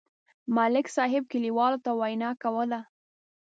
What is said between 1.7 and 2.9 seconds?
ته وینا کوله.